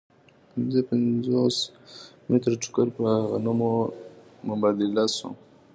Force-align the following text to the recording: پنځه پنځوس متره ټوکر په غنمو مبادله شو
پنځه 0.51 0.79
پنځوس 0.89 1.57
متره 2.29 2.55
ټوکر 2.63 2.87
په 2.95 3.03
غنمو 3.31 3.73
مبادله 4.49 5.05
شو 5.15 5.29